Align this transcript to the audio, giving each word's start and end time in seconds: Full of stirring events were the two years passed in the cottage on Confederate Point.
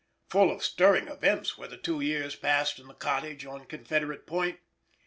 Full 0.31 0.49
of 0.49 0.63
stirring 0.63 1.07
events 1.07 1.59
were 1.59 1.67
the 1.67 1.77
two 1.77 2.01
years 2.01 2.35
passed 2.35 2.79
in 2.79 2.87
the 2.87 2.95
cottage 2.95 3.45
on 3.45 3.65
Confederate 3.65 4.25
Point. 4.25 4.59